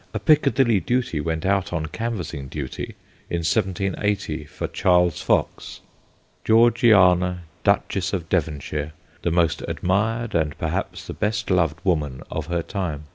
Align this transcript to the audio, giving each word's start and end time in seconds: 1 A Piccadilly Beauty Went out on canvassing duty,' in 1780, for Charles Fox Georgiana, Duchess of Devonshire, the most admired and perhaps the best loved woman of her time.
1 0.09 0.09
A 0.15 0.19
Piccadilly 0.19 0.79
Beauty 0.79 1.21
Went 1.21 1.45
out 1.45 1.71
on 1.71 1.85
canvassing 1.85 2.47
duty,' 2.47 2.95
in 3.29 3.41
1780, 3.45 4.45
for 4.45 4.67
Charles 4.67 5.21
Fox 5.21 5.79
Georgiana, 6.43 7.43
Duchess 7.63 8.11
of 8.11 8.27
Devonshire, 8.27 8.93
the 9.21 9.29
most 9.29 9.61
admired 9.67 10.33
and 10.33 10.57
perhaps 10.57 11.05
the 11.05 11.13
best 11.13 11.51
loved 11.51 11.79
woman 11.85 12.23
of 12.31 12.47
her 12.47 12.63
time. 12.63 13.03